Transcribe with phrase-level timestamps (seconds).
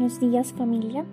[0.00, 1.04] Buenos días familia.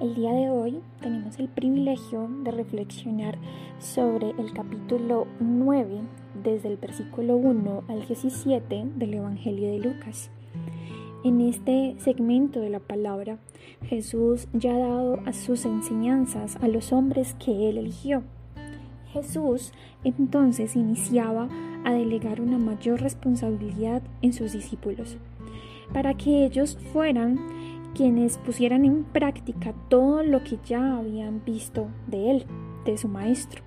[0.00, 3.38] El día de hoy tenemos el privilegio de reflexionar
[3.78, 6.00] sobre el capítulo 9
[6.42, 10.32] desde el versículo 1 al 17 del Evangelio de Lucas.
[11.22, 13.38] En este segmento de la palabra,
[13.84, 18.24] Jesús ya ha dado a sus enseñanzas a los hombres que él eligió.
[19.12, 19.72] Jesús
[20.02, 21.48] entonces iniciaba
[21.84, 25.16] a delegar una mayor responsabilidad en sus discípulos
[25.92, 27.38] para que ellos fueran
[27.96, 32.44] quienes pusieran en práctica todo lo que ya habían visto de él,
[32.84, 33.62] de su maestro.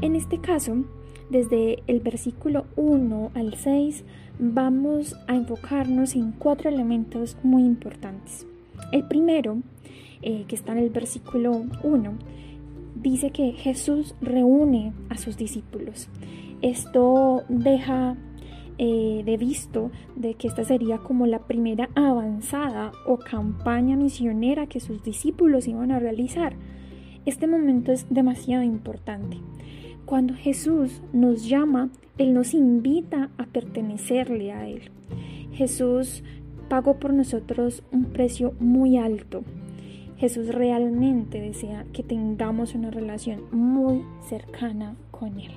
[0.00, 0.84] En este caso,
[1.28, 4.04] desde el versículo 1 al 6,
[4.38, 8.46] vamos a enfocarnos en cuatro elementos muy importantes.
[8.92, 9.58] El primero,
[10.22, 12.12] eh, que está en el versículo 1,
[12.94, 16.08] dice que Jesús reúne a sus discípulos.
[16.62, 18.16] Esto deja
[18.78, 24.80] eh, de visto de que esta sería como la primera avanzada o campaña misionera que
[24.80, 26.54] sus discípulos iban a realizar.
[27.24, 29.38] Este momento es demasiado importante.
[30.04, 34.90] Cuando Jesús nos llama, Él nos invita a pertenecerle a Él.
[35.52, 36.22] Jesús
[36.68, 39.42] pagó por nosotros un precio muy alto.
[40.18, 45.52] Jesús realmente desea que tengamos una relación muy cercana con Él.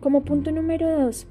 [0.00, 1.26] Como punto número dos,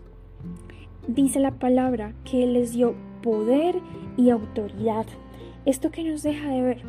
[1.08, 3.76] dice la palabra que Él les dio poder
[4.18, 5.06] y autoridad.
[5.66, 6.82] Esto que nos deja de ver.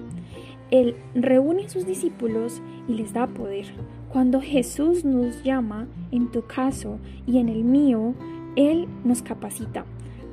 [0.71, 3.67] Él reúne a sus discípulos y les da poder.
[4.11, 8.15] Cuando Jesús nos llama, en tu caso y en el mío,
[8.57, 9.85] Él nos capacita.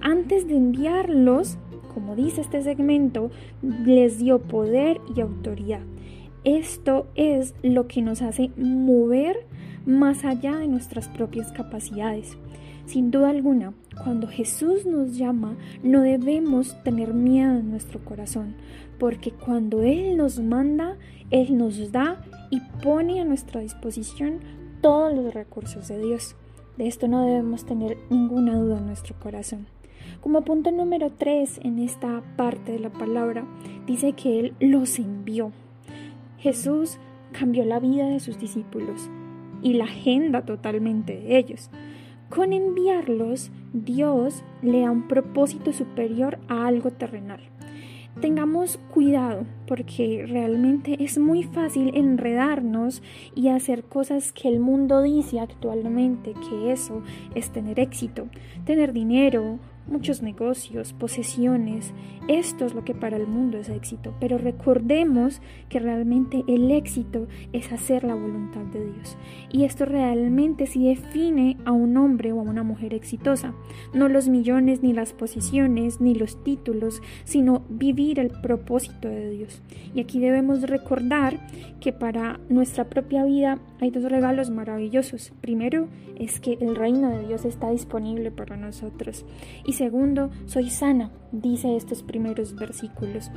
[0.01, 1.57] Antes de enviarlos,
[1.93, 5.81] como dice este segmento, les dio poder y autoridad.
[6.45, 9.45] Esto es lo que nos hace mover
[9.85, 12.37] más allá de nuestras propias capacidades.
[12.89, 18.55] Sin duda alguna, cuando Jesús nos llama, no debemos tener miedo en nuestro corazón,
[18.97, 20.97] porque cuando Él nos manda,
[21.29, 24.39] Él nos da y pone a nuestra disposición
[24.81, 26.35] todos los recursos de Dios.
[26.79, 29.67] De esto no debemos tener ninguna duda en nuestro corazón.
[30.19, 33.45] Como punto número 3 en esta parte de la palabra,
[33.85, 35.51] dice que Él los envió.
[36.39, 36.97] Jesús
[37.33, 39.11] cambió la vida de sus discípulos
[39.61, 41.69] y la agenda totalmente de ellos.
[42.29, 47.39] Con enviarlos, Dios le da un propósito superior a algo terrenal.
[48.21, 53.01] Tengamos cuidado porque realmente es muy fácil enredarnos
[53.33, 57.01] y hacer cosas que el mundo dice actualmente que eso
[57.33, 58.27] es tener éxito,
[58.63, 59.57] tener dinero,
[59.89, 61.93] muchos negocios, posesiones.
[62.27, 64.13] Esto es lo que para el mundo es éxito.
[64.19, 69.17] Pero recordemos que realmente el éxito es hacer la voluntad de Dios.
[69.51, 73.53] Y esto realmente sí define a un hombre o a una mujer exitosa.
[73.93, 79.61] No los millones, ni las posiciones, ni los títulos, sino vivir el propósito de Dios.
[79.95, 81.39] Y aquí debemos recordar
[81.79, 85.31] que para nuestra propia vida hay dos regalos maravillosos.
[85.41, 89.25] Primero es que el reino de Dios está disponible para nosotros.
[89.65, 93.31] Y segundo, soy sana, dice estos primeros versículos.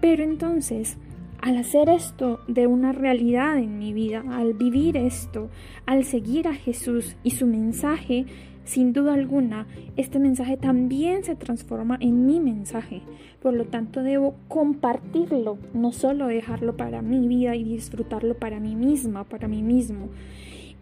[0.00, 0.96] Pero entonces,
[1.42, 5.50] al hacer esto de una realidad en mi vida, al vivir esto,
[5.84, 8.24] al seguir a Jesús y su mensaje,
[8.64, 9.66] sin duda alguna,
[9.96, 13.02] este mensaje también se transforma en mi mensaje.
[13.42, 18.74] Por lo tanto, debo compartirlo, no solo dejarlo para mi vida y disfrutarlo para mí
[18.74, 20.08] misma, para mí mismo.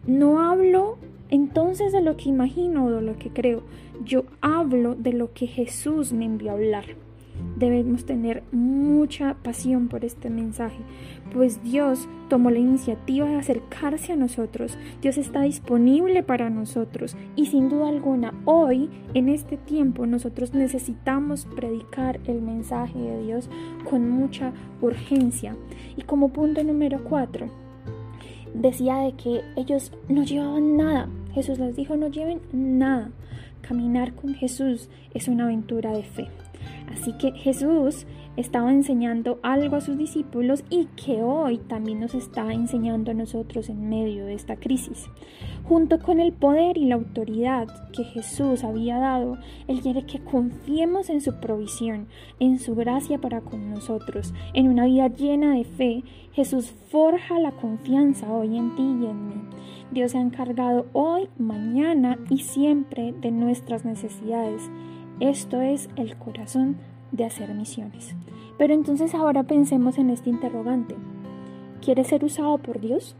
[0.06, 0.98] No hablo
[1.30, 3.62] entonces de lo que imagino o de lo que creo,
[4.04, 6.84] yo hablo de lo que Jesús me envió a hablar.
[7.56, 10.78] Debemos tener mucha pasión por este mensaje,
[11.32, 17.46] pues Dios tomó la iniciativa de acercarse a nosotros, Dios está disponible para nosotros y
[17.46, 23.50] sin duda alguna hoy, en este tiempo, nosotros necesitamos predicar el mensaje de Dios
[23.88, 25.56] con mucha urgencia.
[25.96, 27.48] Y como punto número cuatro,
[28.54, 31.08] decía de que ellos no llevaban nada.
[31.32, 33.10] Jesús les dijo, no lleven nada.
[33.60, 36.28] Caminar con Jesús es una aventura de fe.
[36.92, 38.06] Así que Jesús
[38.36, 43.68] estaba enseñando algo a sus discípulos y que hoy también nos está enseñando a nosotros
[43.68, 45.06] en medio de esta crisis.
[45.68, 51.08] Junto con el poder y la autoridad que Jesús había dado, Él quiere que confiemos
[51.08, 52.06] en su provisión,
[52.38, 56.04] en su gracia para con nosotros, en una vida llena de fe.
[56.32, 59.34] Jesús forja la confianza hoy en ti y en mí.
[59.90, 64.70] Dios se ha encargado hoy, mañana y siempre de nuestras necesidades.
[65.18, 66.76] Esto es el corazón
[67.10, 68.14] de hacer misiones.
[68.58, 70.94] Pero entonces ahora pensemos en este interrogante.
[71.80, 73.16] ¿Quieres ser usado por Dios?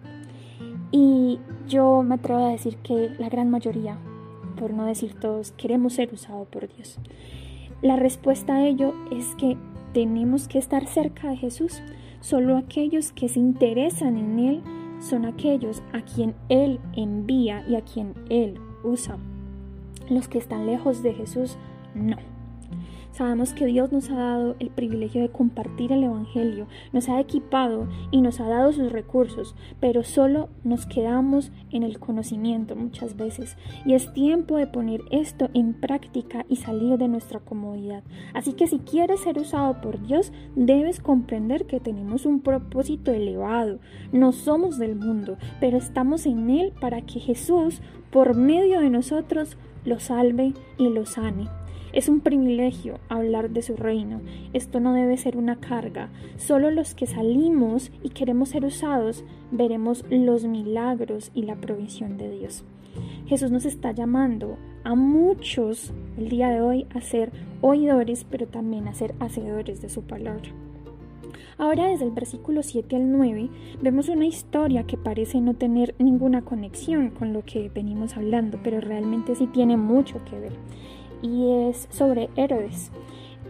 [0.97, 3.99] Y yo me atrevo a decir que la gran mayoría,
[4.57, 7.01] por no decir todos, queremos ser usados por Dios.
[7.83, 9.57] La respuesta a ello es que
[9.93, 11.83] tenemos que estar cerca de Jesús.
[12.21, 14.63] Solo aquellos que se interesan en Él
[15.01, 19.19] son aquellos a quien Él envía y a quien Él usa.
[20.09, 21.59] Los que están lejos de Jesús,
[21.97, 22.19] no.
[23.15, 27.87] Sabemos que Dios nos ha dado el privilegio de compartir el Evangelio, nos ha equipado
[28.11, 33.57] y nos ha dado sus recursos, pero solo nos quedamos en el conocimiento muchas veces.
[33.87, 38.03] Y es tiempo de poner esto en práctica y salir de nuestra comodidad.
[38.33, 43.79] Así que si quieres ser usado por Dios, debes comprender que tenemos un propósito elevado.
[44.11, 47.81] No somos del mundo, pero estamos en Él para que Jesús,
[48.11, 51.49] por medio de nosotros, lo salve y lo sane.
[51.95, 54.21] Es un privilegio hablar de su reino.
[54.53, 56.09] Esto no debe ser una carga.
[56.37, 62.37] Solo los que salimos y queremos ser usados veremos los milagros y la provisión de
[62.37, 62.65] Dios.
[63.27, 67.31] Jesús nos está llamando a muchos el día de hoy a ser
[67.61, 70.51] oidores, pero también a ser hacedores de su palabra.
[71.59, 73.51] Ahora desde el versículo 7 al 9
[73.81, 78.81] vemos una historia que parece no tener ninguna conexión con lo que venimos hablando, pero
[78.81, 80.53] realmente sí tiene mucho que ver
[81.25, 82.93] y es sobre Herodes.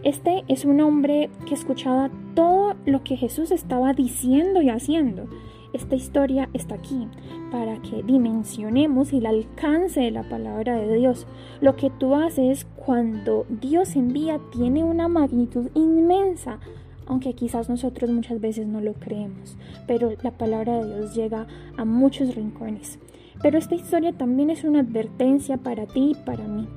[0.03, 5.27] Este es un hombre que escuchaba todo lo que Jesús estaba diciendo y haciendo.
[5.73, 7.07] Esta historia está aquí
[7.51, 11.27] para que dimensionemos el alcance de la palabra de Dios.
[11.59, 16.59] Lo que tú haces cuando Dios envía tiene una magnitud inmensa,
[17.07, 21.45] aunque quizás nosotros muchas veces no lo creemos, pero la palabra de Dios llega
[21.77, 22.99] a muchos rincones.
[23.41, 26.67] Pero esta historia también es una advertencia para ti y para mí,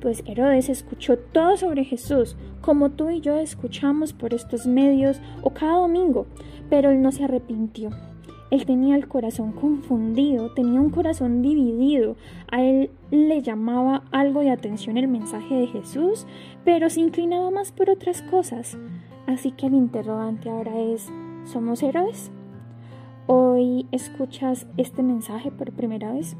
[0.00, 5.50] pues Herodes escuchó todo sobre Jesús, como tú y yo escuchamos por estos medios o
[5.50, 6.26] cada domingo,
[6.70, 7.90] pero él no se arrepintió.
[8.50, 12.16] Él tenía el corazón confundido, tenía un corazón dividido.
[12.50, 16.26] A él le llamaba algo de atención el mensaje de Jesús,
[16.64, 18.78] pero se inclinaba más por otras cosas.
[19.26, 21.10] Así que el interrogante ahora es,
[21.44, 22.30] ¿somos héroes?
[23.60, 26.36] Hoy escuchas este mensaje por primera vez.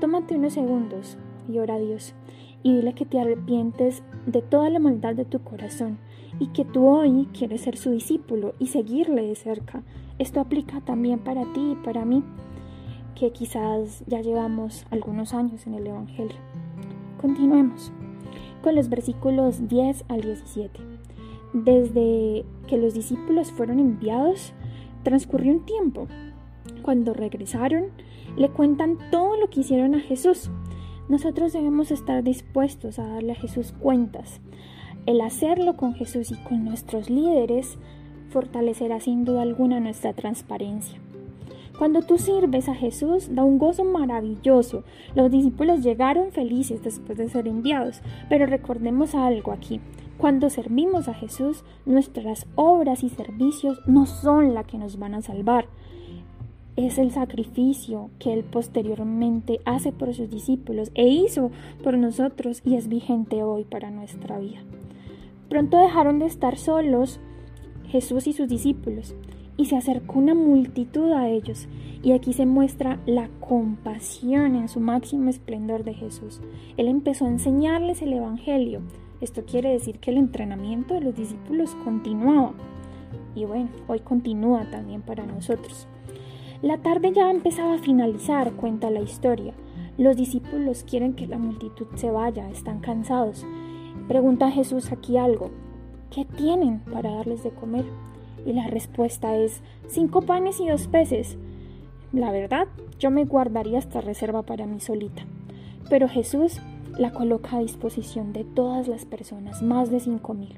[0.00, 1.18] Tómate unos segundos
[1.48, 2.14] y ora a Dios
[2.62, 5.98] y dile que te arrepientes de toda la maldad de tu corazón
[6.38, 9.82] y que tú hoy quieres ser su discípulo y seguirle de cerca.
[10.20, 12.22] Esto aplica también para ti y para mí,
[13.16, 16.38] que quizás ya llevamos algunos años en el Evangelio.
[17.20, 17.90] Continuemos
[18.62, 20.78] con los versículos 10 al 17.
[21.52, 24.52] Desde que los discípulos fueron enviados,
[25.02, 26.06] transcurrió un tiempo.
[26.88, 27.88] Cuando regresaron,
[28.38, 30.50] le cuentan todo lo que hicieron a Jesús
[31.08, 34.40] nosotros debemos estar dispuestos a darle a Jesús cuentas.
[35.06, 37.78] El hacerlo con Jesús y con nuestros líderes
[38.28, 40.98] fortalecerá sin duda alguna nuestra transparencia.
[41.78, 44.84] Cuando tú sirves a Jesús, da un gozo maravilloso.
[45.14, 49.80] Los discípulos llegaron felices después de ser enviados, pero recordemos algo aquí.
[50.18, 55.22] Cuando servimos a Jesús, nuestras obras y servicios no son la que nos van a
[55.22, 55.68] salvar
[56.86, 61.50] es el sacrificio que Él posteriormente hace por sus discípulos e hizo
[61.82, 64.60] por nosotros y es vigente hoy para nuestra vida.
[65.48, 67.20] Pronto dejaron de estar solos
[67.88, 69.16] Jesús y sus discípulos
[69.56, 71.66] y se acercó una multitud a ellos
[72.02, 76.40] y aquí se muestra la compasión en su máximo esplendor de Jesús.
[76.76, 78.82] Él empezó a enseñarles el Evangelio.
[79.20, 82.52] Esto quiere decir que el entrenamiento de los discípulos continuaba.
[83.34, 85.88] Y bueno, hoy continúa también para nosotros.
[86.60, 89.54] La tarde ya empezaba a finalizar, cuenta la historia.
[89.96, 93.46] Los discípulos quieren que la multitud se vaya, están cansados.
[94.08, 95.52] Pregunta Jesús aquí algo.
[96.10, 97.84] ¿Qué tienen para darles de comer?
[98.44, 101.38] Y la respuesta es cinco panes y dos peces.
[102.12, 102.66] La verdad,
[102.98, 105.22] yo me guardaría esta reserva para mí solita.
[105.88, 106.60] Pero Jesús
[106.98, 110.56] la coloca a disposición de todas las personas, más de cinco mil.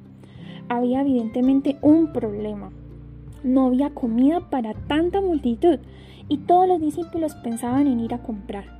[0.70, 2.70] Había evidentemente un problema.
[3.42, 5.78] No había comida para tanta multitud
[6.28, 8.78] y todos los discípulos pensaban en ir a comprar.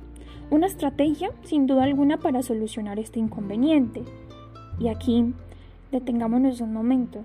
[0.49, 4.03] Una estrategia, sin duda alguna, para solucionar este inconveniente.
[4.79, 5.33] Y aquí,
[5.91, 7.23] detengámonos un momento.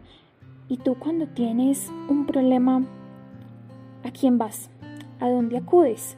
[0.68, 2.84] ¿Y tú cuando tienes un problema,
[4.04, 4.70] a quién vas?
[5.20, 6.16] ¿A dónde acudes?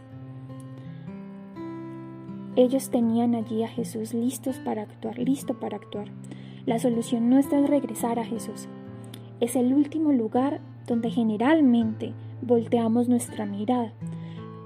[2.56, 6.08] Ellos tenían allí a Jesús listos para actuar, listo para actuar.
[6.66, 8.68] La solución no en regresar a Jesús.
[9.40, 13.92] Es el último lugar donde generalmente volteamos nuestra mirada.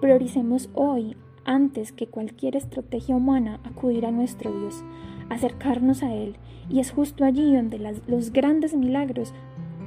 [0.01, 4.83] Prioricemos hoy, antes que cualquier estrategia humana, acudir a nuestro Dios,
[5.29, 6.37] acercarnos a Él,
[6.71, 9.35] y es justo allí donde los grandes milagros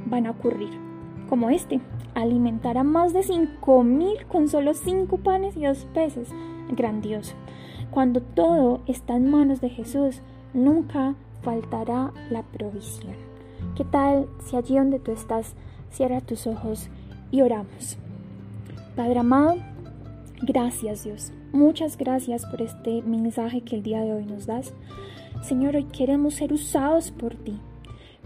[0.06, 0.70] van a ocurrir,
[1.30, 1.80] como este,
[2.14, 6.30] alimentar a más de cinco mil con solo cinco panes y dos peces,
[6.70, 7.36] grandioso.
[7.92, 10.22] Cuando todo está en manos de Jesús,
[10.54, 13.14] nunca faltará la provisión.
[13.76, 15.56] ¿Qué tal si allí donde tú estás,
[15.96, 16.90] cierra tus ojos
[17.32, 17.98] y oramos?
[18.96, 19.56] Padre amado,
[20.42, 21.32] gracias Dios.
[21.54, 24.74] Muchas gracias por este mensaje que el día de hoy nos das.
[25.42, 27.60] Señor, hoy queremos ser usados por ti,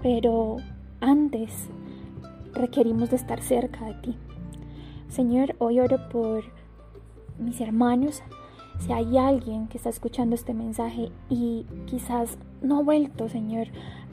[0.01, 0.57] pero
[0.99, 1.69] antes
[2.53, 4.15] requerimos de estar cerca de ti.
[5.09, 6.43] Señor, hoy oro por
[7.38, 8.23] mis hermanos.
[8.79, 13.67] Si hay alguien que está escuchando este mensaje y quizás no ha vuelto, Señor,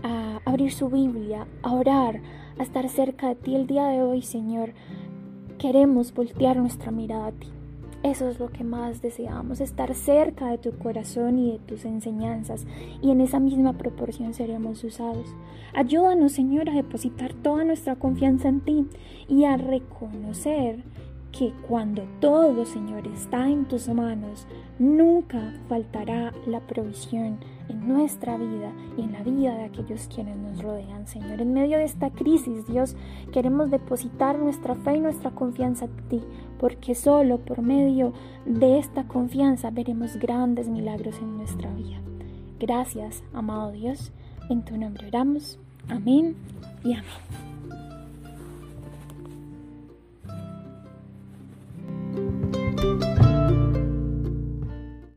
[0.06, 2.20] a abrir su Biblia, a orar,
[2.58, 4.72] a estar cerca de ti el día de hoy, Señor,
[5.58, 7.48] queremos voltear nuestra mirada a ti.
[8.04, 12.66] Eso es lo que más deseamos, estar cerca de tu corazón y de tus enseñanzas,
[13.02, 15.26] y en esa misma proporción seremos usados.
[15.75, 18.86] Ayúdanos, Señor, a depositar toda nuestra confianza en ti
[19.26, 20.84] y a reconocer
[21.32, 24.46] que cuando todo, Señor, está en tus manos,
[24.78, 30.62] nunca faltará la provisión en nuestra vida y en la vida de aquellos quienes nos
[30.62, 31.40] rodean, Señor.
[31.40, 32.96] En medio de esta crisis, Dios,
[33.32, 36.23] queremos depositar nuestra fe y nuestra confianza en ti,
[36.58, 38.12] porque solo por medio
[38.44, 42.00] de esta confianza veremos grandes milagros en nuestra vida.
[42.58, 44.12] Gracias, amado Dios.
[44.49, 45.58] En tu nombre oramos.
[45.88, 46.37] Amén
[46.85, 47.45] y amén.